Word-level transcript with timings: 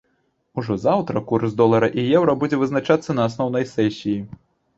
Ужо 0.61 0.77
заўтра 0.85 1.21
курс 1.31 1.53
долара 1.59 1.89
і 1.99 2.07
еўра 2.21 2.35
будзе 2.45 2.59
вызначацца 2.63 3.17
на 3.19 3.29
асноўнай 3.29 3.69
сесіі. 3.75 4.17